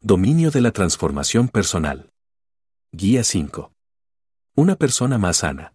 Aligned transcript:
Dominio 0.00 0.52
de 0.52 0.60
la 0.60 0.70
transformación 0.70 1.48
personal. 1.48 2.10
Guía 2.92 3.24
5. 3.24 3.72
Una 4.54 4.76
persona 4.76 5.18
más 5.18 5.38
sana. 5.38 5.72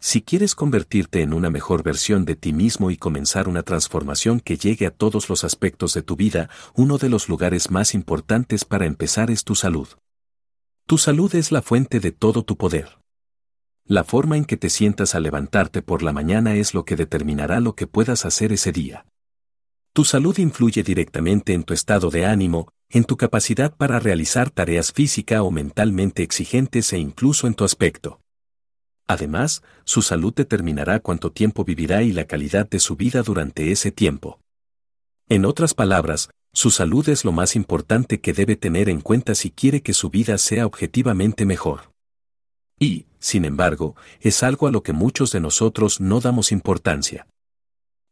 Si 0.00 0.22
quieres 0.22 0.54
convertirte 0.54 1.20
en 1.20 1.34
una 1.34 1.50
mejor 1.50 1.82
versión 1.82 2.24
de 2.24 2.34
ti 2.34 2.54
mismo 2.54 2.90
y 2.90 2.96
comenzar 2.96 3.46
una 3.46 3.62
transformación 3.62 4.40
que 4.40 4.56
llegue 4.56 4.86
a 4.86 4.90
todos 4.90 5.28
los 5.28 5.44
aspectos 5.44 5.92
de 5.92 6.00
tu 6.00 6.16
vida, 6.16 6.48
uno 6.74 6.96
de 6.96 7.10
los 7.10 7.28
lugares 7.28 7.70
más 7.70 7.92
importantes 7.92 8.64
para 8.64 8.86
empezar 8.86 9.30
es 9.30 9.44
tu 9.44 9.54
salud. 9.54 9.88
Tu 10.86 10.96
salud 10.96 11.34
es 11.34 11.52
la 11.52 11.60
fuente 11.60 12.00
de 12.00 12.12
todo 12.12 12.42
tu 12.42 12.56
poder. 12.56 13.00
La 13.84 14.04
forma 14.04 14.38
en 14.38 14.46
que 14.46 14.56
te 14.56 14.70
sientas 14.70 15.14
al 15.14 15.24
levantarte 15.24 15.82
por 15.82 16.02
la 16.02 16.14
mañana 16.14 16.54
es 16.54 16.72
lo 16.72 16.86
que 16.86 16.96
determinará 16.96 17.60
lo 17.60 17.74
que 17.74 17.86
puedas 17.86 18.24
hacer 18.24 18.54
ese 18.54 18.72
día. 18.72 19.04
Tu 19.96 20.04
salud 20.04 20.36
influye 20.36 20.82
directamente 20.82 21.54
en 21.54 21.64
tu 21.64 21.72
estado 21.72 22.10
de 22.10 22.26
ánimo, 22.26 22.68
en 22.90 23.04
tu 23.04 23.16
capacidad 23.16 23.74
para 23.74 23.98
realizar 23.98 24.50
tareas 24.50 24.92
física 24.92 25.42
o 25.42 25.50
mentalmente 25.50 26.22
exigentes 26.22 26.92
e 26.92 26.98
incluso 26.98 27.46
en 27.46 27.54
tu 27.54 27.64
aspecto. 27.64 28.20
Además, 29.06 29.62
su 29.84 30.02
salud 30.02 30.34
determinará 30.34 31.00
cuánto 31.00 31.32
tiempo 31.32 31.64
vivirá 31.64 32.02
y 32.02 32.12
la 32.12 32.26
calidad 32.26 32.68
de 32.68 32.78
su 32.78 32.96
vida 32.96 33.22
durante 33.22 33.72
ese 33.72 33.90
tiempo. 33.90 34.38
En 35.30 35.46
otras 35.46 35.72
palabras, 35.72 36.28
su 36.52 36.70
salud 36.70 37.08
es 37.08 37.24
lo 37.24 37.32
más 37.32 37.56
importante 37.56 38.20
que 38.20 38.34
debe 38.34 38.56
tener 38.56 38.90
en 38.90 39.00
cuenta 39.00 39.34
si 39.34 39.50
quiere 39.50 39.80
que 39.80 39.94
su 39.94 40.10
vida 40.10 40.36
sea 40.36 40.66
objetivamente 40.66 41.46
mejor. 41.46 41.90
Y, 42.78 43.06
sin 43.18 43.46
embargo, 43.46 43.96
es 44.20 44.42
algo 44.42 44.66
a 44.66 44.72
lo 44.72 44.82
que 44.82 44.92
muchos 44.92 45.32
de 45.32 45.40
nosotros 45.40 46.02
no 46.02 46.20
damos 46.20 46.52
importancia. 46.52 47.26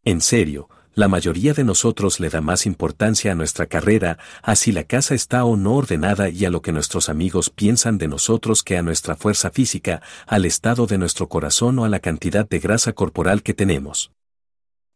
En 0.03 0.23
serio, 0.23 0.71
la 0.95 1.09
mayoría 1.09 1.55
de 1.55 1.65
nosotros 1.65 2.21
le 2.21 2.31
da 2.31 2.41
más 2.41 2.67
importancia 2.67 3.33
a 3.33 3.35
nuestra 3.35 3.67
carrera, 3.67 4.19
a 4.43 4.55
si 4.55 4.71
la 4.71 4.85
casa 4.85 5.15
está 5.15 5.45
o 5.45 5.57
no 5.57 5.75
ordenada 5.75 6.29
y 6.29 6.45
a 6.45 6.51
lo 6.51 6.63
que 6.63 6.73
nuestros 6.73 7.09
amigos 7.09 7.51
piensan 7.51 7.99
de 7.99 8.07
nosotros 8.07 8.63
que 8.63 8.77
a 8.77 8.83
nuestra 8.83 9.17
fuerza 9.17 9.51
física, 9.51 10.03
al 10.27 10.45
estado 10.45 10.87
de 10.87 10.99
nuestro 10.99 11.29
corazón 11.29 11.79
o 11.81 11.85
a 11.85 11.89
la 11.89 11.99
cantidad 11.99 12.49
de 12.49 12.61
grasa 12.61 12.93
corporal 12.93 13.43
que 13.43 13.55
tenemos. 13.55 14.13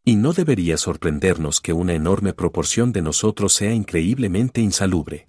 Y 0.05 0.17
no 0.17 0.33
debería 0.33 0.79
sorprendernos 0.79 1.61
que 1.61 1.73
una 1.73 1.95
enorme 1.95 2.33
proporción 2.33 2.93
de 2.93 3.03
nosotros 3.03 3.53
sea 3.53 3.75
increíblemente 3.75 4.61
insalubre. 4.61 5.29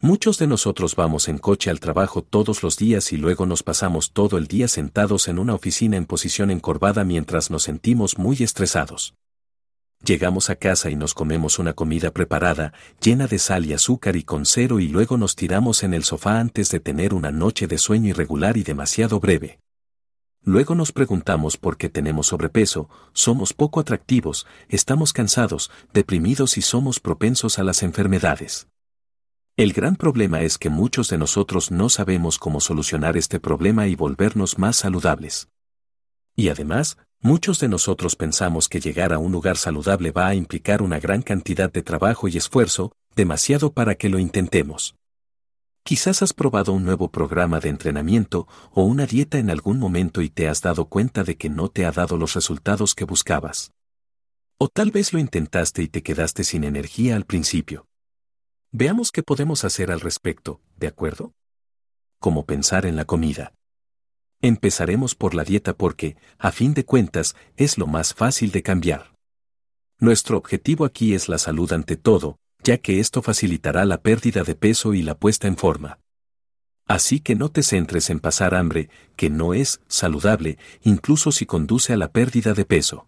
Muchos 0.00 0.38
de 0.38 0.46
nosotros 0.46 0.96
vamos 0.96 1.28
en 1.28 1.38
coche 1.38 1.70
al 1.70 1.80
trabajo 1.80 2.22
todos 2.22 2.62
los 2.62 2.76
días 2.76 3.12
y 3.12 3.16
luego 3.16 3.46
nos 3.46 3.62
pasamos 3.62 4.12
todo 4.12 4.36
el 4.36 4.48
día 4.48 4.68
sentados 4.68 5.28
en 5.28 5.38
una 5.38 5.54
oficina 5.54 5.96
en 5.96 6.04
posición 6.04 6.50
encorvada 6.50 7.04
mientras 7.04 7.50
nos 7.50 7.62
sentimos 7.62 8.18
muy 8.18 8.36
estresados. 8.42 9.14
Llegamos 10.04 10.50
a 10.50 10.56
casa 10.56 10.90
y 10.90 10.96
nos 10.96 11.14
comemos 11.14 11.58
una 11.58 11.72
comida 11.72 12.12
preparada, 12.12 12.72
llena 13.00 13.26
de 13.26 13.38
sal 13.38 13.66
y 13.66 13.72
azúcar 13.72 14.16
y 14.16 14.22
con 14.22 14.46
cero 14.46 14.78
y 14.78 14.88
luego 14.88 15.16
nos 15.16 15.34
tiramos 15.34 15.82
en 15.82 15.94
el 15.94 16.04
sofá 16.04 16.38
antes 16.38 16.70
de 16.70 16.80
tener 16.80 17.14
una 17.14 17.32
noche 17.32 17.66
de 17.66 17.78
sueño 17.78 18.10
irregular 18.10 18.56
y 18.56 18.62
demasiado 18.62 19.18
breve. 19.18 19.58
Luego 20.42 20.76
nos 20.76 20.92
preguntamos 20.92 21.56
por 21.56 21.76
qué 21.76 21.88
tenemos 21.88 22.28
sobrepeso, 22.28 22.88
somos 23.12 23.52
poco 23.52 23.80
atractivos, 23.80 24.46
estamos 24.68 25.12
cansados, 25.12 25.72
deprimidos 25.92 26.56
y 26.56 26.62
somos 26.62 27.00
propensos 27.00 27.58
a 27.58 27.64
las 27.64 27.82
enfermedades. 27.82 28.68
El 29.56 29.72
gran 29.72 29.96
problema 29.96 30.42
es 30.42 30.56
que 30.58 30.68
muchos 30.68 31.08
de 31.08 31.18
nosotros 31.18 31.72
no 31.72 31.88
sabemos 31.88 32.38
cómo 32.38 32.60
solucionar 32.60 33.16
este 33.16 33.40
problema 33.40 33.88
y 33.88 33.96
volvernos 33.96 34.56
más 34.56 34.76
saludables. 34.76 35.48
Y 36.36 36.50
además, 36.50 36.98
Muchos 37.20 37.58
de 37.60 37.68
nosotros 37.68 38.14
pensamos 38.14 38.68
que 38.68 38.80
llegar 38.80 39.12
a 39.12 39.18
un 39.18 39.32
lugar 39.32 39.56
saludable 39.56 40.10
va 40.10 40.28
a 40.28 40.34
implicar 40.34 40.82
una 40.82 41.00
gran 41.00 41.22
cantidad 41.22 41.72
de 41.72 41.82
trabajo 41.82 42.28
y 42.28 42.36
esfuerzo, 42.36 42.92
demasiado 43.14 43.72
para 43.72 43.94
que 43.94 44.08
lo 44.08 44.18
intentemos. 44.18 44.94
Quizás 45.82 46.20
has 46.22 46.32
probado 46.32 46.72
un 46.72 46.84
nuevo 46.84 47.10
programa 47.10 47.60
de 47.60 47.68
entrenamiento 47.68 48.48
o 48.72 48.82
una 48.82 49.06
dieta 49.06 49.38
en 49.38 49.50
algún 49.50 49.78
momento 49.78 50.20
y 50.20 50.28
te 50.28 50.48
has 50.48 50.60
dado 50.60 50.86
cuenta 50.86 51.24
de 51.24 51.36
que 51.36 51.48
no 51.48 51.68
te 51.68 51.86
ha 51.86 51.92
dado 51.92 52.16
los 52.16 52.34
resultados 52.34 52.94
que 52.94 53.04
buscabas. 53.04 53.72
O 54.58 54.68
tal 54.68 54.90
vez 54.90 55.12
lo 55.12 55.18
intentaste 55.18 55.82
y 55.82 55.88
te 55.88 56.02
quedaste 56.02 56.42
sin 56.44 56.64
energía 56.64 57.14
al 57.14 57.24
principio. 57.24 57.86
Veamos 58.72 59.12
qué 59.12 59.22
podemos 59.22 59.64
hacer 59.64 59.90
al 59.90 60.00
respecto, 60.00 60.60
¿de 60.76 60.88
acuerdo? 60.88 61.34
Como 62.18 62.46
pensar 62.46 62.84
en 62.84 62.96
la 62.96 63.04
comida. 63.04 63.52
Empezaremos 64.42 65.14
por 65.14 65.34
la 65.34 65.44
dieta 65.44 65.74
porque, 65.76 66.16
a 66.38 66.52
fin 66.52 66.74
de 66.74 66.84
cuentas, 66.84 67.36
es 67.56 67.78
lo 67.78 67.86
más 67.86 68.14
fácil 68.14 68.50
de 68.52 68.62
cambiar. 68.62 69.14
Nuestro 69.98 70.36
objetivo 70.36 70.84
aquí 70.84 71.14
es 71.14 71.28
la 71.28 71.38
salud 71.38 71.72
ante 71.72 71.96
todo, 71.96 72.38
ya 72.62 72.78
que 72.78 73.00
esto 73.00 73.22
facilitará 73.22 73.84
la 73.84 74.02
pérdida 74.02 74.42
de 74.42 74.54
peso 74.54 74.92
y 74.92 75.02
la 75.02 75.16
puesta 75.16 75.48
en 75.48 75.56
forma. 75.56 75.98
Así 76.86 77.20
que 77.20 77.34
no 77.34 77.48
te 77.48 77.62
centres 77.62 78.10
en 78.10 78.20
pasar 78.20 78.54
hambre, 78.54 78.90
que 79.16 79.30
no 79.30 79.54
es 79.54 79.80
saludable, 79.88 80.58
incluso 80.82 81.32
si 81.32 81.46
conduce 81.46 81.92
a 81.92 81.96
la 81.96 82.12
pérdida 82.12 82.52
de 82.54 82.64
peso. 82.64 83.06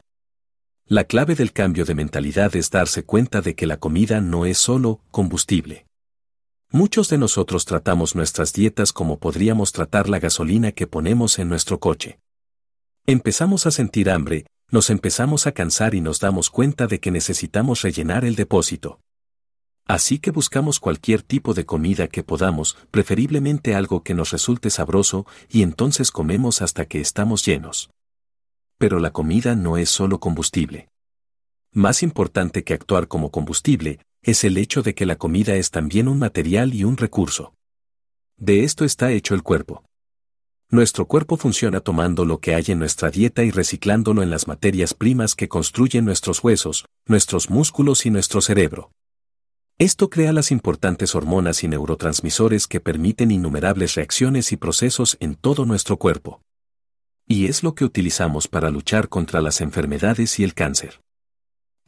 La 0.87 1.05
clave 1.05 1.34
del 1.34 1.53
cambio 1.53 1.84
de 1.84 1.94
mentalidad 1.94 2.56
es 2.56 2.71
darse 2.71 3.03
cuenta 3.03 3.43
de 3.43 3.55
que 3.55 3.67
la 3.67 3.77
comida 3.77 4.22
no 4.22 4.47
es 4.47 4.56
solo 4.56 5.03
combustible. 5.11 5.88
Muchos 6.71 7.09
de 7.09 7.17
nosotros 7.17 7.65
tratamos 7.65 8.15
nuestras 8.15 8.53
dietas 8.53 8.93
como 8.93 9.19
podríamos 9.19 9.73
tratar 9.73 10.11
la 10.11 10.19
gasolina 10.19 10.73
que 10.73 10.87
ponemos 10.87 11.39
en 11.39 11.49
nuestro 11.49 11.81
coche. 11.81 12.21
Empezamos 13.06 13.67
a 13.67 13.71
sentir 13.71 14.11
hambre, 14.11 14.45
nos 14.71 14.91
empezamos 14.91 15.47
a 15.47 15.53
cansar 15.53 15.95
y 15.95 16.03
nos 16.03 16.21
damos 16.21 16.51
cuenta 16.51 16.87
de 16.87 17.01
que 17.01 17.11
necesitamos 17.11 17.81
rellenar 17.81 18.27
el 18.27 18.34
depósito. 18.34 19.01
Así 19.87 20.19
que 20.19 20.31
buscamos 20.31 20.79
cualquier 20.79 21.23
tipo 21.23 21.55
de 21.55 21.65
comida 21.65 22.06
que 22.06 22.23
podamos, 22.23 22.77
preferiblemente 22.91 23.75
algo 23.75 24.03
que 24.03 24.12
nos 24.12 24.31
resulte 24.31 24.69
sabroso, 24.69 25.25
y 25.49 25.62
entonces 25.62 26.11
comemos 26.11 26.61
hasta 26.61 26.85
que 26.85 27.00
estamos 27.00 27.47
llenos. 27.47 27.89
Pero 28.77 28.99
la 28.99 29.11
comida 29.11 29.55
no 29.55 29.79
es 29.79 29.89
solo 29.89 30.21
combustible. 30.21 30.91
Más 31.73 32.03
importante 32.03 32.62
que 32.62 32.75
actuar 32.75 33.09
como 33.09 33.31
combustible, 33.31 34.00
es 34.28 34.44
el 34.44 34.59
hecho 34.59 34.83
de 34.83 34.94
que 34.94 35.06
la 35.06 35.16
comida 35.16 35.56
es 35.56 35.71
también 35.71 36.06
un 36.06 36.19
material 36.19 36.75
y 36.75 36.84
un 36.84 36.99
recurso. 36.99 37.55
De 38.37 38.62
esto 38.62 38.84
está 38.84 39.11
hecho 39.11 39.34
el 39.34 39.43
cuerpo. 39.43 39.84
Nuestro 40.69 41.06
cuerpo 41.06 41.39
funciona 41.39 41.81
tomando 41.81 42.27
lo 42.27 42.38
que 42.38 42.55
hay 42.55 42.65
en 42.69 42.78
nuestra 42.78 43.11
dieta 43.11 43.43
y 43.43 43.50
reciclándolo 43.50 44.22
en 44.22 44.28
las 44.28 44.47
materias 44.47 44.93
primas 44.93 45.34
que 45.34 45.49
construyen 45.49 46.05
nuestros 46.05 46.44
huesos, 46.44 46.84
nuestros 47.06 47.49
músculos 47.49 48.05
y 48.05 48.11
nuestro 48.11 48.43
cerebro. 48.43 48.93
Esto 49.78 50.11
crea 50.11 50.34
las 50.34 50.50
importantes 50.50 51.15
hormonas 51.15 51.65
y 51.65 51.69
neurotransmisores 51.69 52.67
que 52.67 52.81
permiten 52.81 53.31
innumerables 53.31 53.94
reacciones 53.94 54.53
y 54.53 54.59
procesos 54.59 55.17
en 55.21 55.37
todo 55.37 55.65
nuestro 55.65 55.97
cuerpo. 55.97 56.43
Y 57.27 57.47
es 57.47 57.62
lo 57.62 57.75
que 57.75 57.87
utilizamos 57.87 58.47
para 58.47 58.69
luchar 58.69 59.09
contra 59.09 59.41
las 59.41 59.62
enfermedades 59.62 60.38
y 60.38 60.44
el 60.44 60.53
cáncer. 60.53 61.00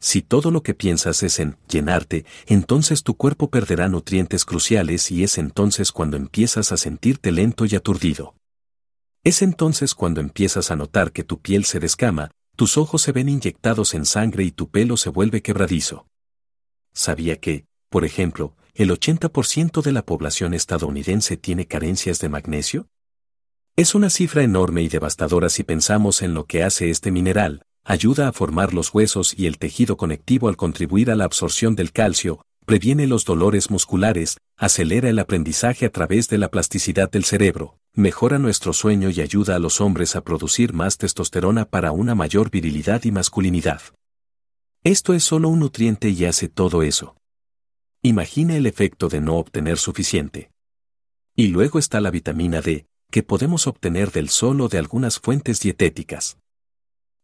Si 0.01 0.23
todo 0.23 0.49
lo 0.49 0.63
que 0.63 0.73
piensas 0.73 1.21
es 1.21 1.39
en 1.39 1.57
llenarte, 1.69 2.25
entonces 2.47 3.03
tu 3.03 3.15
cuerpo 3.15 3.51
perderá 3.51 3.87
nutrientes 3.87 4.45
cruciales 4.45 5.11
y 5.11 5.23
es 5.23 5.37
entonces 5.37 5.91
cuando 5.91 6.17
empiezas 6.17 6.71
a 6.71 6.77
sentirte 6.77 7.31
lento 7.31 7.65
y 7.65 7.75
aturdido. 7.75 8.33
Es 9.23 9.43
entonces 9.43 9.93
cuando 9.93 10.19
empiezas 10.19 10.71
a 10.71 10.75
notar 10.75 11.11
que 11.11 11.23
tu 11.23 11.39
piel 11.39 11.65
se 11.65 11.79
descama, 11.79 12.31
tus 12.55 12.77
ojos 12.77 13.03
se 13.03 13.11
ven 13.11 13.29
inyectados 13.29 13.93
en 13.93 14.05
sangre 14.05 14.43
y 14.43 14.49
tu 14.49 14.69
pelo 14.71 14.97
se 14.97 15.11
vuelve 15.11 15.43
quebradizo. 15.43 16.07
¿Sabía 16.93 17.39
que, 17.39 17.65
por 17.89 18.03
ejemplo, 18.03 18.55
el 18.73 18.89
80% 18.89 19.83
de 19.83 19.91
la 19.91 20.03
población 20.03 20.55
estadounidense 20.55 21.37
tiene 21.37 21.67
carencias 21.67 22.19
de 22.19 22.29
magnesio? 22.29 22.87
Es 23.75 23.93
una 23.93 24.09
cifra 24.09 24.41
enorme 24.41 24.81
y 24.81 24.87
devastadora 24.87 25.49
si 25.49 25.63
pensamos 25.63 26.23
en 26.23 26.33
lo 26.33 26.45
que 26.45 26.63
hace 26.63 26.89
este 26.89 27.11
mineral, 27.11 27.63
ayuda 27.91 28.29
a 28.29 28.31
formar 28.31 28.73
los 28.73 28.93
huesos 28.93 29.37
y 29.37 29.47
el 29.47 29.57
tejido 29.57 29.97
conectivo 29.97 30.47
al 30.47 30.55
contribuir 30.55 31.11
a 31.11 31.15
la 31.15 31.25
absorción 31.25 31.75
del 31.75 31.91
calcio, 31.91 32.41
previene 32.65 33.05
los 33.05 33.25
dolores 33.25 33.69
musculares, 33.69 34.37
acelera 34.55 35.09
el 35.09 35.19
aprendizaje 35.19 35.85
a 35.85 35.91
través 35.91 36.29
de 36.29 36.37
la 36.37 36.49
plasticidad 36.49 37.11
del 37.11 37.25
cerebro, 37.25 37.75
mejora 37.93 38.39
nuestro 38.39 38.71
sueño 38.71 39.09
y 39.09 39.19
ayuda 39.19 39.57
a 39.57 39.59
los 39.59 39.81
hombres 39.81 40.15
a 40.15 40.21
producir 40.21 40.71
más 40.71 40.97
testosterona 40.97 41.65
para 41.65 41.91
una 41.91 42.15
mayor 42.15 42.49
virilidad 42.49 43.03
y 43.03 43.11
masculinidad. 43.11 43.81
Esto 44.85 45.13
es 45.13 45.25
solo 45.25 45.49
un 45.49 45.59
nutriente 45.59 46.07
y 46.07 46.23
hace 46.23 46.47
todo 46.47 46.83
eso. 46.83 47.17
Imagina 48.01 48.55
el 48.55 48.67
efecto 48.67 49.09
de 49.09 49.19
no 49.19 49.35
obtener 49.35 49.77
suficiente. 49.77 50.49
Y 51.35 51.47
luego 51.47 51.77
está 51.77 51.99
la 51.99 52.09
vitamina 52.09 52.61
D, 52.61 52.85
que 53.11 53.21
podemos 53.21 53.67
obtener 53.67 54.13
del 54.13 54.29
sol 54.29 54.61
o 54.61 54.69
de 54.69 54.77
algunas 54.77 55.19
fuentes 55.19 55.59
dietéticas. 55.59 56.37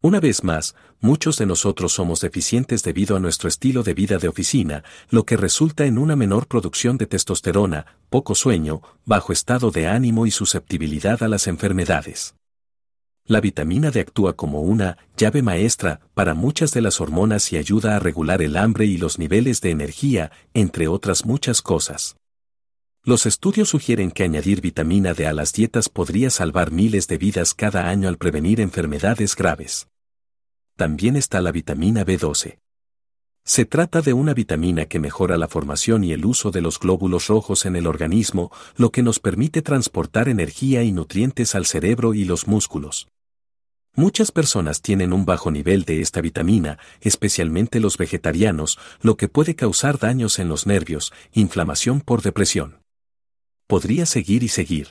Una 0.08 0.22
vez 0.22 0.42
más, 0.42 0.74
muchos 1.02 1.38
de 1.38 1.46
nosotros 1.46 1.92
somos 1.92 2.22
deficientes 2.22 2.82
debido 2.82 3.18
a 3.18 3.20
nuestro 3.20 3.50
estilo 3.50 3.84
de 3.84 3.94
vida 3.94 4.20
de 4.20 4.30
oficina, 4.30 4.86
lo 5.10 5.26
que 5.26 5.36
resulta 5.36 5.86
en 5.86 5.98
una 5.98 6.16
menor 6.16 6.48
producción 6.48 6.98
de 6.98 7.08
testosterona, 7.08 7.98
poco 8.10 8.34
sueño, 8.34 8.82
bajo 9.04 9.34
estado 9.34 9.70
de 9.70 9.88
ánimo 9.88 10.26
y 10.26 10.32
susceptibilidad 10.32 11.24
a 11.24 11.28
las 11.28 11.48
enfermedades. 11.48 12.36
La 13.26 13.42
vitamina 13.42 13.92
D 13.92 14.00
actúa 14.00 14.38
como 14.38 14.62
una 14.62 14.98
llave 15.18 15.42
maestra 15.42 16.00
para 16.14 16.34
muchas 16.34 16.72
de 16.72 16.80
las 16.80 17.02
hormonas 17.02 17.52
y 17.52 17.58
ayuda 17.58 17.98
a 17.98 18.00
regular 18.00 18.42
el 18.42 18.56
hambre 18.56 18.86
y 18.86 18.98
los 18.98 19.20
niveles 19.20 19.60
de 19.60 19.72
energía, 19.72 20.32
entre 20.54 20.88
otras 20.88 21.26
muchas 21.26 21.62
cosas. 21.62 22.16
Los 23.04 23.26
estudios 23.26 23.68
sugieren 23.68 24.12
que 24.12 24.24
añadir 24.24 24.62
vitamina 24.62 25.14
D 25.14 25.28
a 25.28 25.34
las 25.34 25.52
dietas 25.52 25.90
podría 25.90 26.30
salvar 26.30 26.72
miles 26.72 27.10
de 27.10 27.18
vidas 27.18 27.54
cada 27.54 27.90
año 27.90 28.08
al 28.08 28.18
prevenir 28.18 28.62
enfermedades 28.62 29.36
graves. 29.36 29.90
También 30.78 31.16
está 31.16 31.42
la 31.42 31.52
vitamina 31.52 32.06
B12. 32.06 32.60
Se 33.44 33.66
trata 33.66 34.04
de 34.04 34.14
una 34.14 34.36
vitamina 34.36 34.86
que 34.86 35.00
mejora 35.00 35.36
la 35.36 35.48
formación 35.48 36.04
y 36.04 36.12
el 36.12 36.24
uso 36.24 36.52
de 36.52 36.62
los 36.62 36.80
glóbulos 36.80 37.30
rojos 37.30 37.66
en 37.66 37.76
el 37.76 37.88
organismo, 37.88 38.52
lo 38.76 38.92
que 38.92 39.02
nos 39.02 39.20
permite 39.20 39.64
transportar 39.64 40.30
energía 40.30 40.84
y 40.84 40.92
nutrientes 40.92 41.56
al 41.56 41.66
cerebro 41.66 42.14
y 42.14 42.26
los 42.26 42.48
músculos. 42.48 43.08
Muchas 43.96 44.32
personas 44.32 44.84
tienen 44.84 45.14
un 45.14 45.26
bajo 45.26 45.50
nivel 45.50 45.84
de 45.84 46.02
esta 46.02 46.22
vitamina, 46.22 46.78
especialmente 47.02 47.80
los 47.80 47.98
vegetarianos, 47.98 48.78
lo 49.02 49.18
que 49.18 49.30
puede 49.30 49.56
causar 49.56 49.98
daños 49.98 50.38
en 50.38 50.48
los 50.48 50.68
nervios, 50.68 51.12
inflamación 51.34 52.02
por 52.02 52.22
depresión. 52.22 52.84
Podría 53.66 54.06
seguir 54.06 54.44
y 54.44 54.50
seguir. 54.50 54.90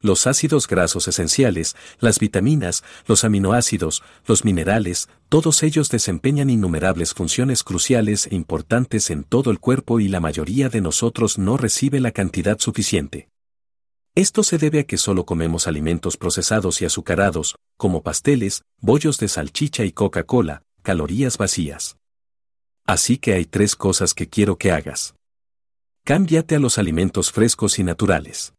Los 0.00 0.26
ácidos 0.26 0.68
grasos 0.68 1.08
esenciales, 1.08 1.74
las 2.00 2.18
vitaminas, 2.18 2.84
los 3.06 3.24
aminoácidos, 3.24 4.02
los 4.26 4.44
minerales, 4.44 5.08
todos 5.30 5.62
ellos 5.62 5.88
desempeñan 5.88 6.50
innumerables 6.50 7.14
funciones 7.14 7.62
cruciales 7.62 8.26
e 8.26 8.34
importantes 8.34 9.10
en 9.10 9.24
todo 9.24 9.50
el 9.50 9.58
cuerpo 9.58 9.98
y 9.98 10.08
la 10.08 10.20
mayoría 10.20 10.68
de 10.68 10.82
nosotros 10.82 11.38
no 11.38 11.56
recibe 11.56 11.98
la 12.00 12.10
cantidad 12.10 12.58
suficiente. 12.58 13.28
Esto 14.14 14.42
se 14.42 14.58
debe 14.58 14.80
a 14.80 14.84
que 14.84 14.98
solo 14.98 15.24
comemos 15.24 15.66
alimentos 15.66 16.16
procesados 16.16 16.80
y 16.82 16.84
azucarados, 16.84 17.56
como 17.76 18.02
pasteles, 18.02 18.62
bollos 18.80 19.18
de 19.18 19.28
salchicha 19.28 19.84
y 19.84 19.92
Coca-Cola, 19.92 20.62
calorías 20.82 21.38
vacías. 21.38 21.96
Así 22.86 23.18
que 23.18 23.32
hay 23.32 23.46
tres 23.46 23.76
cosas 23.76 24.14
que 24.14 24.28
quiero 24.28 24.56
que 24.56 24.72
hagas. 24.72 25.14
Cámbiate 26.04 26.54
a 26.54 26.60
los 26.60 26.78
alimentos 26.78 27.32
frescos 27.32 27.78
y 27.78 27.82
naturales. 27.82 28.55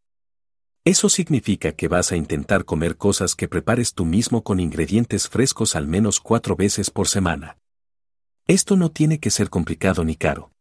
Eso 0.87 1.09
significa 1.09 1.73
que 1.73 1.89
vas 1.89 2.13
a 2.13 2.15
intentar 2.15 2.63
comer 2.63 2.95
cosas 2.95 3.35
que 3.35 3.49
prepares 3.49 3.93
tú 3.93 4.05
mismo 4.05 4.41
con 4.41 4.61
ingredientes 4.61 5.27
frescos 5.27 5.75
al 5.75 5.85
menos 5.85 6.21
cuatro 6.21 6.55
veces 6.55 6.91
por 6.91 7.09
semana. 7.09 7.57
Esto 8.47 8.77
no 8.77 8.89
tiene 8.89 9.19
que 9.19 9.29
ser 9.29 9.49
complicado 9.49 10.05
ni 10.05 10.15
caro. 10.15 10.53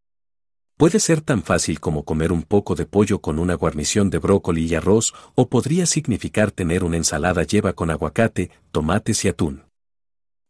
Puede 0.76 0.99
ser 0.99 1.20
tan 1.20 1.44
fácil 1.44 1.78
como 1.78 2.05
comer 2.05 2.32
un 2.32 2.43
poco 2.43 2.75
de 2.75 2.87
pollo 2.87 3.20
con 3.20 3.38
una 3.38 3.55
guarnición 3.55 4.11
de 4.11 4.19
brócoli 4.19 4.67
y 4.67 4.75
arroz, 4.75 5.14
o 5.37 5.49
podría 5.49 5.87
significar 5.87 6.50
tener 6.50 6.82
una 6.82 6.96
ensalada 6.96 7.44
lleva 7.44 7.75
con 7.75 7.93
aguacate, 7.93 8.50
tomates 8.72 9.25
y 9.25 9.29
atún. 9.29 9.62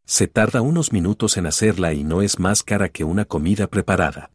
Se 0.05 0.27
tarda 0.27 0.61
unos 0.61 0.91
minutos 0.91 1.37
en 1.37 1.45
hacerla 1.45 1.93
y 1.93 2.03
no 2.03 2.23
es 2.23 2.39
más 2.39 2.63
cara 2.63 2.89
que 2.89 3.03
una 3.03 3.25
comida 3.25 3.67
preparada 3.67 4.31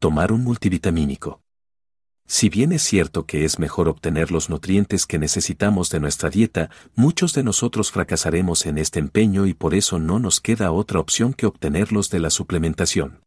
tomar 0.00 0.32
un 0.32 0.42
multivitamínico. 0.42 1.42
Si 2.30 2.50
bien 2.50 2.72
es 2.72 2.82
cierto 2.82 3.24
que 3.24 3.46
es 3.46 3.58
mejor 3.58 3.88
obtener 3.88 4.30
los 4.30 4.50
nutrientes 4.50 5.06
que 5.06 5.18
necesitamos 5.18 5.88
de 5.88 5.98
nuestra 5.98 6.28
dieta, 6.28 6.68
muchos 6.94 7.32
de 7.32 7.42
nosotros 7.42 7.90
fracasaremos 7.90 8.66
en 8.66 8.76
este 8.76 8.98
empeño 8.98 9.46
y 9.46 9.54
por 9.54 9.74
eso 9.74 9.98
no 9.98 10.18
nos 10.18 10.42
queda 10.42 10.70
otra 10.70 11.00
opción 11.00 11.32
que 11.32 11.46
obtenerlos 11.46 12.10
de 12.10 12.20
la 12.20 12.28
suplementación. 12.28 13.22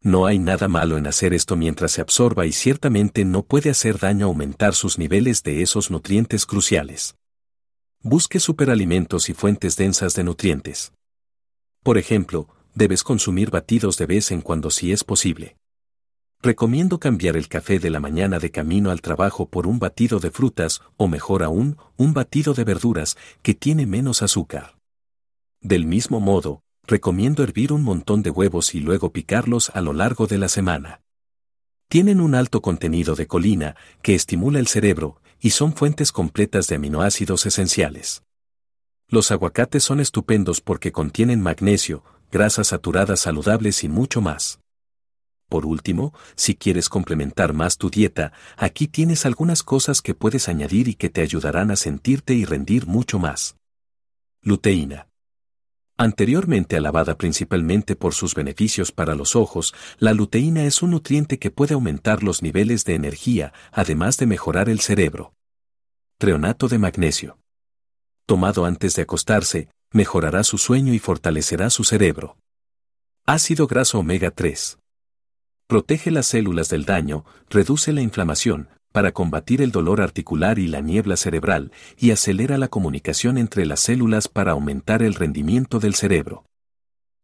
No 0.00 0.24
hay 0.26 0.38
nada 0.38 0.68
malo 0.68 0.98
en 0.98 1.08
hacer 1.08 1.34
esto 1.34 1.56
mientras 1.56 1.90
se 1.92 2.00
absorba 2.00 2.46
y 2.46 2.52
ciertamente 2.52 3.24
no 3.24 3.42
puede 3.42 3.70
hacer 3.70 3.98
daño 3.98 4.26
aumentar 4.26 4.74
sus 4.74 4.98
niveles 4.98 5.42
de 5.42 5.60
esos 5.60 5.90
nutrientes 5.90 6.46
cruciales. 6.46 7.16
Busque 8.02 8.38
superalimentos 8.38 9.30
y 9.30 9.34
fuentes 9.34 9.76
densas 9.76 10.14
de 10.14 10.22
nutrientes. 10.22 10.92
Por 11.82 11.98
ejemplo, 11.98 12.48
debes 12.72 13.02
consumir 13.02 13.50
batidos 13.50 13.96
de 13.98 14.06
vez 14.06 14.30
en 14.30 14.42
cuando 14.42 14.70
si 14.70 14.92
es 14.92 15.02
posible. 15.02 15.56
Recomiendo 16.44 16.98
cambiar 16.98 17.36
el 17.36 17.46
café 17.46 17.78
de 17.78 17.88
la 17.88 18.00
mañana 18.00 18.40
de 18.40 18.50
camino 18.50 18.90
al 18.90 19.00
trabajo 19.00 19.48
por 19.48 19.68
un 19.68 19.78
batido 19.78 20.18
de 20.18 20.32
frutas, 20.32 20.82
o 20.96 21.06
mejor 21.06 21.44
aún, 21.44 21.76
un 21.96 22.14
batido 22.14 22.52
de 22.52 22.64
verduras, 22.64 23.16
que 23.42 23.54
tiene 23.54 23.86
menos 23.86 24.22
azúcar. 24.22 24.76
Del 25.60 25.86
mismo 25.86 26.18
modo, 26.18 26.64
recomiendo 26.84 27.44
hervir 27.44 27.72
un 27.72 27.84
montón 27.84 28.24
de 28.24 28.30
huevos 28.30 28.74
y 28.74 28.80
luego 28.80 29.12
picarlos 29.12 29.70
a 29.70 29.80
lo 29.82 29.92
largo 29.92 30.26
de 30.26 30.38
la 30.38 30.48
semana. 30.48 31.02
Tienen 31.88 32.20
un 32.20 32.34
alto 32.34 32.60
contenido 32.60 33.14
de 33.14 33.28
colina, 33.28 33.76
que 34.02 34.16
estimula 34.16 34.58
el 34.58 34.66
cerebro, 34.66 35.22
y 35.38 35.50
son 35.50 35.74
fuentes 35.74 36.10
completas 36.10 36.66
de 36.66 36.74
aminoácidos 36.74 37.46
esenciales. 37.46 38.24
Los 39.06 39.30
aguacates 39.30 39.84
son 39.84 40.00
estupendos 40.00 40.60
porque 40.60 40.90
contienen 40.90 41.40
magnesio, 41.40 42.02
grasas 42.32 42.68
saturadas 42.68 43.20
saludables 43.20 43.84
y 43.84 43.88
mucho 43.88 44.20
más. 44.20 44.61
Por 45.52 45.66
último, 45.66 46.14
si 46.34 46.54
quieres 46.54 46.88
complementar 46.88 47.52
más 47.52 47.76
tu 47.76 47.90
dieta, 47.90 48.32
aquí 48.56 48.88
tienes 48.88 49.26
algunas 49.26 49.62
cosas 49.62 50.00
que 50.00 50.14
puedes 50.14 50.48
añadir 50.48 50.88
y 50.88 50.94
que 50.94 51.10
te 51.10 51.20
ayudarán 51.20 51.70
a 51.70 51.76
sentirte 51.76 52.32
y 52.32 52.46
rendir 52.46 52.86
mucho 52.86 53.18
más. 53.18 53.56
Luteína. 54.40 55.08
Anteriormente 55.98 56.78
alabada 56.78 57.18
principalmente 57.18 57.96
por 57.96 58.14
sus 58.14 58.34
beneficios 58.34 58.92
para 58.92 59.14
los 59.14 59.36
ojos, 59.36 59.74
la 59.98 60.14
luteína 60.14 60.64
es 60.64 60.80
un 60.80 60.92
nutriente 60.92 61.38
que 61.38 61.50
puede 61.50 61.74
aumentar 61.74 62.22
los 62.22 62.42
niveles 62.42 62.86
de 62.86 62.94
energía, 62.94 63.52
además 63.72 64.16
de 64.16 64.24
mejorar 64.24 64.70
el 64.70 64.80
cerebro. 64.80 65.34
Treonato 66.16 66.68
de 66.68 66.78
magnesio. 66.78 67.36
Tomado 68.24 68.64
antes 68.64 68.94
de 68.94 69.02
acostarse, 69.02 69.68
mejorará 69.92 70.44
su 70.44 70.56
sueño 70.56 70.94
y 70.94 70.98
fortalecerá 70.98 71.68
su 71.68 71.84
cerebro. 71.84 72.38
Ácido 73.26 73.66
graso 73.66 73.98
omega 73.98 74.30
3. 74.30 74.78
Protege 75.72 76.10
las 76.10 76.26
células 76.26 76.68
del 76.68 76.84
daño, 76.84 77.24
reduce 77.48 77.94
la 77.94 78.02
inflamación, 78.02 78.68
para 78.92 79.12
combatir 79.12 79.62
el 79.62 79.72
dolor 79.72 80.02
articular 80.02 80.58
y 80.58 80.66
la 80.66 80.82
niebla 80.82 81.16
cerebral, 81.16 81.72
y 81.96 82.10
acelera 82.10 82.58
la 82.58 82.68
comunicación 82.68 83.38
entre 83.38 83.64
las 83.64 83.80
células 83.80 84.28
para 84.28 84.52
aumentar 84.52 85.02
el 85.02 85.14
rendimiento 85.14 85.80
del 85.80 85.94
cerebro. 85.94 86.44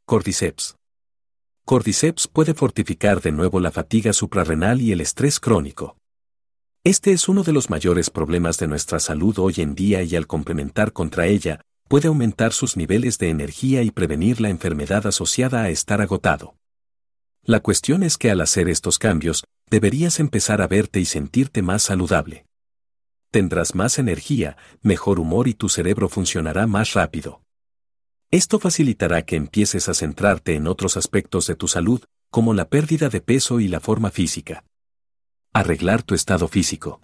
Cordyceps. 0.07 0.77
Cordyceps 1.67 2.27
puede 2.27 2.55
fortificar 2.55 3.21
de 3.21 3.33
nuevo 3.33 3.61
la 3.61 3.71
fatiga 3.71 4.15
suprarrenal 4.15 4.81
y 4.81 4.93
el 4.93 5.03
estrés 5.03 5.41
crónico. 5.41 5.99
Este 6.85 7.13
es 7.13 7.29
uno 7.29 7.43
de 7.43 7.53
los 7.53 7.69
mayores 7.69 8.09
problemas 8.09 8.57
de 8.57 8.67
nuestra 8.67 8.99
salud 8.99 9.39
hoy 9.41 9.57
en 9.59 9.75
día 9.75 10.03
y 10.05 10.17
al 10.17 10.27
complementar 10.27 10.95
contra 10.95 11.27
ella, 11.27 11.61
puede 11.87 12.09
aumentar 12.09 12.55
sus 12.55 12.79
niveles 12.79 13.19
de 13.19 13.29
energía 13.29 13.83
y 13.83 13.91
prevenir 13.91 14.41
la 14.41 14.49
enfermedad 14.49 15.07
asociada 15.07 15.65
a 15.65 15.69
estar 15.69 16.01
agotado. 16.01 16.55
La 17.49 17.61
cuestión 17.61 18.03
es 18.03 18.19
que 18.19 18.31
al 18.31 18.43
hacer 18.43 18.69
estos 18.69 18.99
cambios, 18.99 19.43
deberías 19.71 20.21
empezar 20.21 20.61
a 20.61 20.67
verte 20.67 21.01
y 21.01 21.07
sentirte 21.07 21.63
más 21.63 21.83
saludable. 21.83 22.45
Tendrás 23.31 23.75
más 23.75 23.99
energía, 23.99 24.59
mejor 24.83 25.19
humor 25.19 25.49
y 25.49 25.55
tu 25.55 25.71
cerebro 25.71 26.11
funcionará 26.11 26.67
más 26.67 26.93
rápido. 26.93 27.41
Esto 28.31 28.59
facilitará 28.59 29.23
que 29.23 29.37
empieces 29.37 29.89
a 29.89 29.95
centrarte 29.95 30.57
en 30.57 30.67
otros 30.67 30.99
aspectos 30.99 31.47
de 31.47 31.55
tu 31.55 31.69
salud, 31.69 32.05
como 32.29 32.53
la 32.53 32.69
pérdida 32.69 33.09
de 33.09 33.23
peso 33.23 33.61
y 33.61 33.69
la 33.69 33.81
forma 33.81 34.11
física. 34.11 34.65
Arreglar 35.55 36.03
tu 36.03 36.15
estado 36.15 36.49
físico. 36.49 37.01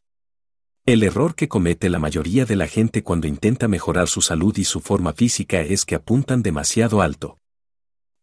El 0.85 1.05
error 1.05 1.35
que 1.37 1.49
comete 1.49 1.89
la 1.89 1.99
mayoría 1.99 2.45
de 2.45 2.57
la 2.57 2.67
gente 2.67 3.03
cuando 3.03 3.27
intenta 3.27 3.67
mejorar 3.67 4.09
su 4.09 4.21
salud 4.21 4.55
y 4.59 4.65
su 4.65 4.81
forma 4.81 5.15
física 5.15 5.63
es 5.63 5.87
que 5.87 5.95
apuntan 5.95 6.43
demasiado 6.43 7.01
alto. 7.01 7.39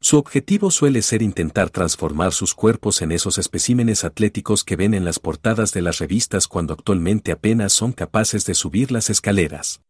Su 0.03 0.17
objetivo 0.17 0.71
suele 0.71 1.03
ser 1.03 1.21
intentar 1.21 1.69
transformar 1.69 2.33
sus 2.33 2.55
cuerpos 2.55 3.03
en 3.03 3.11
esos 3.11 3.37
especímenes 3.37 4.03
atléticos 4.03 4.63
que 4.63 4.75
ven 4.75 4.95
en 4.95 5.05
las 5.05 5.19
portadas 5.19 5.73
de 5.73 5.83
las 5.83 5.99
revistas 5.99 6.47
cuando 6.47 6.73
actualmente 6.73 7.31
apenas 7.31 7.71
son 7.71 7.93
capaces 7.93 8.47
de 8.47 8.55
subir 8.55 8.91
las 8.91 9.11
escaleras. 9.11 9.81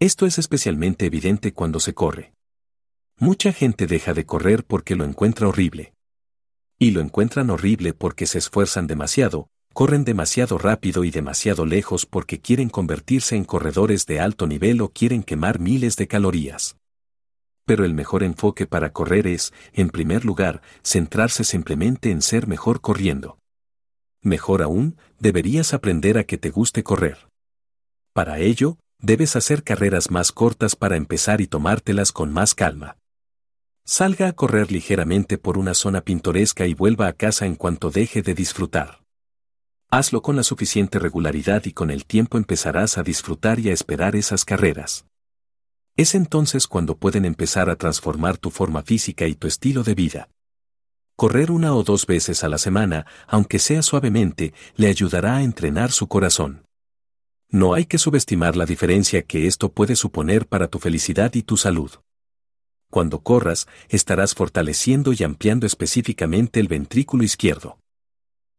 Esto 0.00 0.26
es 0.26 0.40
especialmente 0.40 1.06
evidente 1.06 1.52
cuando 1.52 1.78
se 1.78 1.94
corre. 1.94 2.32
Mucha 3.18 3.52
gente 3.52 3.86
deja 3.86 4.14
de 4.14 4.26
correr 4.26 4.64
porque 4.64 4.96
lo 4.96 5.04
encuentra 5.04 5.46
horrible. 5.46 5.94
Y 6.76 6.90
lo 6.90 7.00
encuentran 7.00 7.50
horrible 7.50 7.94
porque 7.94 8.26
se 8.26 8.38
esfuerzan 8.38 8.88
demasiado, 8.88 9.48
corren 9.72 10.02
demasiado 10.02 10.58
rápido 10.58 11.04
y 11.04 11.12
demasiado 11.12 11.66
lejos 11.66 12.04
porque 12.04 12.40
quieren 12.40 12.68
convertirse 12.68 13.36
en 13.36 13.44
corredores 13.44 14.06
de 14.06 14.18
alto 14.18 14.48
nivel 14.48 14.80
o 14.80 14.88
quieren 14.88 15.22
quemar 15.22 15.60
miles 15.60 15.94
de 15.94 16.08
calorías 16.08 16.74
pero 17.70 17.84
el 17.84 17.94
mejor 17.94 18.24
enfoque 18.24 18.66
para 18.66 18.92
correr 18.92 19.28
es, 19.28 19.52
en 19.72 19.90
primer 19.90 20.24
lugar, 20.24 20.60
centrarse 20.82 21.44
simplemente 21.44 22.10
en 22.10 22.20
ser 22.20 22.48
mejor 22.48 22.80
corriendo. 22.80 23.38
Mejor 24.22 24.60
aún, 24.60 24.96
deberías 25.20 25.72
aprender 25.72 26.18
a 26.18 26.24
que 26.24 26.36
te 26.36 26.50
guste 26.50 26.82
correr. 26.82 27.28
Para 28.12 28.40
ello, 28.40 28.78
debes 28.98 29.36
hacer 29.36 29.62
carreras 29.62 30.10
más 30.10 30.32
cortas 30.32 30.74
para 30.74 30.96
empezar 30.96 31.40
y 31.40 31.46
tomártelas 31.46 32.10
con 32.10 32.32
más 32.32 32.56
calma. 32.56 32.96
Salga 33.84 34.26
a 34.26 34.32
correr 34.32 34.72
ligeramente 34.72 35.38
por 35.38 35.56
una 35.56 35.74
zona 35.74 36.00
pintoresca 36.00 36.66
y 36.66 36.74
vuelva 36.74 37.06
a 37.06 37.12
casa 37.12 37.46
en 37.46 37.54
cuanto 37.54 37.90
deje 37.90 38.20
de 38.20 38.34
disfrutar. 38.34 39.04
Hazlo 39.92 40.22
con 40.22 40.34
la 40.34 40.42
suficiente 40.42 40.98
regularidad 40.98 41.66
y 41.66 41.72
con 41.72 41.92
el 41.92 42.04
tiempo 42.04 42.36
empezarás 42.36 42.98
a 42.98 43.04
disfrutar 43.04 43.60
y 43.60 43.70
a 43.70 43.72
esperar 43.72 44.16
esas 44.16 44.44
carreras. 44.44 45.04
Es 45.96 46.14
entonces 46.14 46.66
cuando 46.66 46.96
pueden 46.96 47.24
empezar 47.24 47.68
a 47.68 47.76
transformar 47.76 48.38
tu 48.38 48.50
forma 48.50 48.82
física 48.82 49.26
y 49.26 49.34
tu 49.34 49.46
estilo 49.46 49.82
de 49.82 49.94
vida. 49.94 50.28
Correr 51.16 51.50
una 51.50 51.74
o 51.74 51.82
dos 51.82 52.06
veces 52.06 52.44
a 52.44 52.48
la 52.48 52.56
semana, 52.56 53.06
aunque 53.26 53.58
sea 53.58 53.82
suavemente, 53.82 54.54
le 54.76 54.88
ayudará 54.88 55.36
a 55.36 55.42
entrenar 55.42 55.92
su 55.92 56.08
corazón. 56.08 56.64
No 57.50 57.74
hay 57.74 57.84
que 57.84 57.98
subestimar 57.98 58.56
la 58.56 58.64
diferencia 58.64 59.22
que 59.22 59.46
esto 59.46 59.72
puede 59.72 59.96
suponer 59.96 60.46
para 60.46 60.68
tu 60.68 60.78
felicidad 60.78 61.34
y 61.34 61.42
tu 61.42 61.56
salud. 61.56 61.90
Cuando 62.90 63.20
corras, 63.20 63.66
estarás 63.88 64.34
fortaleciendo 64.34 65.12
y 65.12 65.22
ampliando 65.22 65.66
específicamente 65.66 66.60
el 66.60 66.68
ventrículo 66.68 67.22
izquierdo. 67.22 67.78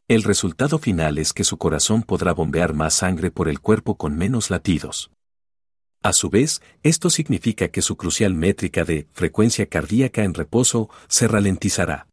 El 0.08 0.24
resultado 0.24 0.78
final 0.78 1.18
es 1.18 1.34
que 1.34 1.44
su 1.44 1.58
corazón 1.58 2.04
podrá 2.04 2.34
bombear 2.34 2.74
más 2.74 2.94
sangre 2.96 3.32
por 3.32 3.48
el 3.48 3.62
cuerpo 3.62 3.96
con 3.96 4.18
menos 4.18 4.50
latidos. 4.50 5.10
A 6.04 6.14
su 6.14 6.30
vez, 6.30 6.62
esto 6.82 7.12
significa 7.12 7.68
que 7.68 7.84
su 7.84 7.96
crucial 7.96 8.34
métrica 8.34 8.84
de 8.84 9.08
frecuencia 9.14 9.68
cardíaca 9.68 10.24
en 10.24 10.34
reposo 10.34 10.90
se 11.08 11.28
ralentizará. 11.28 12.08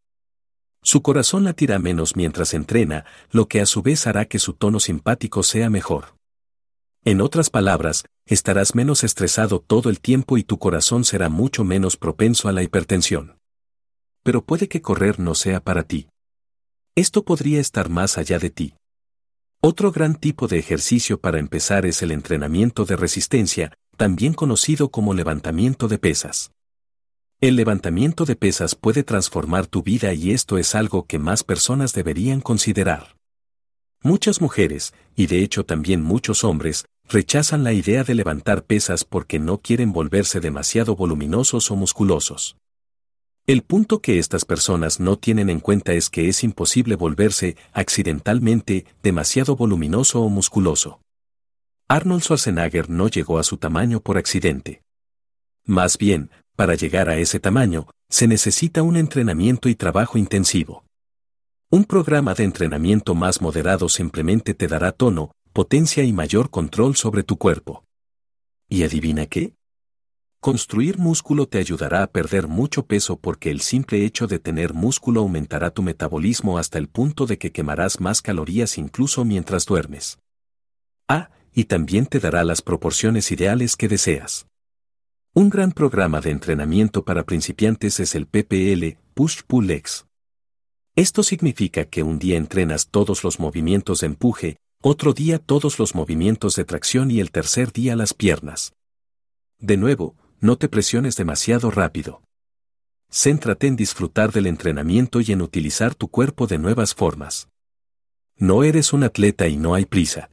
Su 0.83 1.03
corazón 1.03 1.45
latirá 1.45 1.79
menos 1.79 2.15
mientras 2.15 2.55
entrena, 2.55 3.07
lo 3.31 3.49
que 3.49 3.61
a 3.61 3.67
su 3.67 3.83
vez 3.83 4.07
hará 4.07 4.27
que 4.27 4.39
su 4.39 4.53
tono 4.53 4.79
simpático 4.79 5.43
sea 5.43 5.71
mejor. 5.71 6.15
En 7.05 7.21
otras 7.23 7.49
palabras, 7.49 8.05
estarás 8.27 8.75
menos 8.75 9.05
estresado 9.05 9.61
todo 9.61 9.89
el 9.89 10.01
tiempo 10.01 10.37
y 10.37 10.45
tu 10.45 10.59
corazón 10.59 11.05
será 11.05 11.31
mucho 11.31 11.65
menos 11.65 11.97
propenso 11.97 12.49
a 12.49 12.53
la 12.53 12.63
hipertensión. 12.63 13.39
Pero 14.23 14.45
puede 14.45 14.69
que 14.69 14.83
correr 14.83 15.19
no 15.19 15.35
sea 15.35 15.61
para 15.61 15.85
ti. 15.85 16.09
Esto 16.95 17.25
podría 17.25 17.61
estar 17.61 17.89
más 17.89 18.19
allá 18.19 18.39
de 18.39 18.51
ti. 18.51 18.75
Otro 19.61 19.91
gran 19.91 20.15
tipo 20.15 20.47
de 20.47 20.57
ejercicio 20.57 21.21
para 21.21 21.41
empezar 21.41 21.85
es 21.85 22.01
el 22.03 22.13
entrenamiento 22.13 22.85
de 22.85 22.95
resistencia, 22.95 23.73
también 23.97 24.33
conocido 24.33 24.91
como 24.93 25.15
levantamiento 25.15 25.89
de 25.89 25.99
pesas. 25.99 26.53
El 27.41 27.57
levantamiento 27.57 28.25
de 28.25 28.37
pesas 28.37 28.77
puede 28.77 29.03
transformar 29.03 29.67
tu 29.67 29.83
vida 29.83 30.15
y 30.15 30.31
esto 30.31 30.59
es 30.59 30.77
algo 30.77 31.07
que 31.07 31.19
más 31.19 31.43
personas 31.43 31.93
deberían 31.93 32.41
considerar. 32.41 33.17
Muchas 34.01 34.41
mujeres, 34.41 34.95
y 35.17 35.27
de 35.27 35.43
hecho 35.43 35.65
también 35.65 36.03
muchos 36.03 36.45
hombres, 36.45 36.85
rechazan 37.09 37.65
la 37.65 37.73
idea 37.73 38.05
de 38.05 38.15
levantar 38.15 38.63
pesas 38.63 39.03
porque 39.03 39.41
no 39.41 39.59
quieren 39.59 39.93
volverse 39.93 40.39
demasiado 40.39 40.95
voluminosos 40.95 41.73
o 41.73 41.75
musculosos. 41.75 42.57
El 43.49 43.63
punto 43.63 44.03
que 44.03 44.19
estas 44.19 44.45
personas 44.45 45.01
no 45.01 45.17
tienen 45.17 45.49
en 45.49 45.61
cuenta 45.61 45.95
es 45.95 46.11
que 46.11 46.29
es 46.29 46.45
imposible 46.45 46.97
volverse, 46.97 47.57
accidentalmente, 47.73 48.85
demasiado 49.03 49.57
voluminoso 49.57 50.21
o 50.21 50.29
musculoso. 50.29 51.01
Arnold 51.89 52.25
Schwarzenegger 52.25 52.91
no 52.91 53.09
llegó 53.09 53.39
a 53.39 53.43
su 53.43 53.57
tamaño 53.57 54.01
por 54.01 54.19
accidente. 54.19 54.83
Más 55.65 55.97
bien, 55.97 56.31
para 56.57 56.75
llegar 56.75 57.09
a 57.09 57.17
ese 57.17 57.41
tamaño, 57.41 57.87
se 58.11 58.29
necesita 58.29 58.83
un 58.83 58.99
entrenamiento 58.99 59.71
y 59.71 59.75
trabajo 59.75 60.19
intensivo. 60.19 60.85
Un 61.71 61.87
programa 61.87 62.35
de 62.35 62.45
entrenamiento 62.45 63.15
más 63.15 63.41
moderado 63.41 63.89
simplemente 63.89 64.53
te 64.53 64.69
dará 64.69 64.93
tono, 64.93 65.33
potencia 65.55 66.05
y 66.05 66.13
mayor 66.13 66.51
control 66.51 66.97
sobre 66.97 67.23
tu 67.23 67.39
cuerpo. 67.39 67.83
¿Y 68.69 68.83
adivina 68.83 69.25
qué? 69.25 69.55
Construir 70.41 70.99
músculo 70.99 71.49
te 71.49 71.59
ayudará 71.59 72.05
a 72.05 72.07
perder 72.07 72.47
mucho 72.47 72.87
peso 72.87 73.17
porque 73.17 73.51
el 73.51 73.61
simple 73.61 74.05
hecho 74.05 74.29
de 74.29 74.39
tener 74.39 74.73
músculo 74.73 75.21
aumentará 75.21 75.73
tu 75.73 75.83
metabolismo 75.83 76.59
hasta 76.59 76.79
el 76.79 76.89
punto 76.89 77.27
de 77.27 77.39
que 77.39 77.51
quemarás 77.51 78.01
más 78.01 78.23
calorías 78.23 78.79
incluso 78.79 79.25
mientras 79.25 79.67
duermes. 79.67 80.21
Ah, 81.09 81.31
y 81.53 81.65
también 81.65 82.07
te 82.07 82.21
dará 82.21 82.45
las 82.45 82.63
proporciones 82.63 83.33
ideales 83.33 83.75
que 83.75 83.89
deseas. 83.89 84.47
Un 85.35 85.51
gran 85.51 85.73
programa 85.73 86.21
de 86.21 86.31
entrenamiento 86.31 87.05
para 87.05 87.25
principiantes 87.25 87.99
es 87.99 88.15
el 88.15 88.29
PPL, 88.29 88.97
Push 89.15 89.43
Pull 89.45 89.67
Legs. 89.67 90.07
Esto 90.95 91.25
significa 91.25 91.85
que 91.87 92.05
un 92.05 92.21
día 92.21 92.37
entrenas 92.37 92.89
todos 92.91 93.25
los 93.25 93.41
movimientos 93.41 94.01
de 94.01 94.07
empuje, 94.07 94.57
otro 94.83 95.15
día 95.15 95.41
todos 95.41 95.81
los 95.81 95.97
movimientos 95.97 96.55
de 96.55 96.65
tracción 96.65 97.11
y 97.11 97.19
el 97.19 97.33
tercer 97.33 97.73
día 97.73 97.97
las 97.97 98.15
piernas. 98.15 98.73
De 99.59 99.77
nuevo, 99.77 100.15
no 100.41 100.57
te 100.57 100.69
presiones 100.69 101.17
demasiado 101.17 101.71
rápido. 101.71 102.23
Céntrate 103.11 103.67
en 103.67 103.77
disfrutar 103.77 104.33
del 104.33 104.47
entrenamiento 104.47 105.21
y 105.21 105.33
en 105.33 105.43
utilizar 105.43 105.95
tu 105.95 106.09
cuerpo 106.09 106.47
de 106.47 106.59
nuevas 106.59 106.95
formas. 106.95 107.49
No 108.37 108.63
eres 108.63 108.93
un 108.93 109.03
atleta 109.03 109.49
y 109.49 109.57
no 109.57 109.75
hay 109.75 109.85
prisa. 109.85 110.31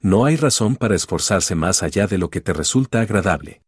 No 0.00 0.24
hay 0.24 0.36
razón 0.36 0.74
para 0.74 0.96
esforzarse 0.96 1.54
más 1.54 1.82
allá 1.82 2.06
de 2.06 2.18
lo 2.18 2.30
que 2.30 2.40
te 2.40 2.52
resulta 2.52 3.00
agradable. 3.00 3.62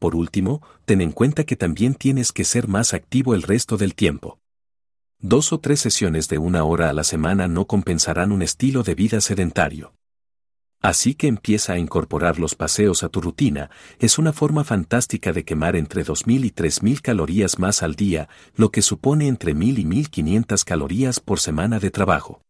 Por 0.00 0.16
último, 0.16 0.60
ten 0.84 1.00
en 1.00 1.12
cuenta 1.12 1.44
que 1.44 1.54
también 1.54 1.94
tienes 1.94 2.32
que 2.32 2.44
ser 2.44 2.66
más 2.66 2.94
activo 2.94 3.34
el 3.34 3.42
resto 3.42 3.76
del 3.76 3.94
tiempo. 3.94 4.40
Dos 5.20 5.52
o 5.52 5.60
tres 5.60 5.80
sesiones 5.80 6.28
de 6.28 6.38
una 6.38 6.64
hora 6.64 6.90
a 6.90 6.92
la 6.92 7.04
semana 7.04 7.46
no 7.46 7.66
compensarán 7.66 8.32
un 8.32 8.42
estilo 8.42 8.82
de 8.82 8.94
vida 8.94 9.20
sedentario. 9.20 9.94
Así 10.84 11.14
que 11.14 11.28
empieza 11.28 11.72
a 11.72 11.78
incorporar 11.78 12.38
los 12.38 12.54
paseos 12.54 13.04
a 13.04 13.08
tu 13.08 13.22
rutina, 13.22 13.70
es 14.00 14.18
una 14.18 14.34
forma 14.34 14.64
fantástica 14.64 15.32
de 15.32 15.42
quemar 15.42 15.76
entre 15.76 16.04
2.000 16.04 16.44
y 16.44 16.50
3.000 16.50 17.00
calorías 17.00 17.58
más 17.58 17.82
al 17.82 17.94
día, 17.94 18.28
lo 18.54 18.70
que 18.70 18.82
supone 18.82 19.26
entre 19.26 19.54
1.000 19.54 19.78
y 19.78 19.84
1.500 19.86 20.62
calorías 20.62 21.20
por 21.20 21.40
semana 21.40 21.78
de 21.78 21.90
trabajo. 21.90 22.42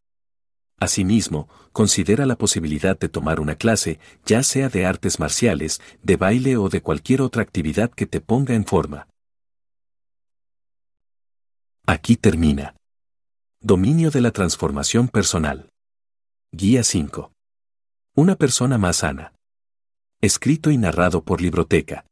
Asimismo, 0.77 1.47
considera 1.71 2.25
la 2.25 2.35
posibilidad 2.35 2.99
de 2.99 3.07
tomar 3.07 3.39
una 3.39 3.55
clase, 3.55 3.99
ya 4.25 4.43
sea 4.43 4.67
de 4.67 4.85
artes 4.85 5.17
marciales, 5.17 5.79
de 6.03 6.17
baile 6.17 6.57
o 6.57 6.67
de 6.67 6.81
cualquier 6.81 7.21
otra 7.21 7.41
actividad 7.41 7.89
que 7.89 8.05
te 8.05 8.19
ponga 8.19 8.53
en 8.53 8.65
forma. 8.65 9.07
Aquí 11.85 12.17
termina. 12.17 12.75
Dominio 13.61 14.11
de 14.11 14.19
la 14.19 14.31
transformación 14.31 15.07
personal. 15.07 15.69
Guía 16.51 16.83
5. 16.83 17.31
Una 18.17 18.37
persona 18.37 18.77
más 18.77 18.95
sana. 18.95 19.33
Escrito 20.21 20.71
y 20.71 20.77
narrado 20.77 21.25
por 21.25 21.41
Libroteca. 21.41 22.05